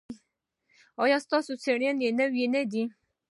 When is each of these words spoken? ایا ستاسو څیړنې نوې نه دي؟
ایا 1.03 1.17
ستاسو 1.25 1.51
څیړنې 1.63 2.09
نوې 2.19 2.45
نه 2.53 2.61
دي؟ 2.71 2.83